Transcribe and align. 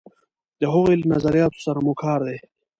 د 0.59 0.61
هغوی 0.73 0.95
له 0.99 1.05
نظریاتو 1.13 1.63
سره 1.65 1.79
مو 1.85 1.93
کار 2.03 2.19
دی. 2.27 2.37